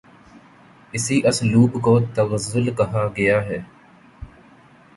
[0.93, 3.59] اسی اسلوب کو تغزل کہا گیا ہے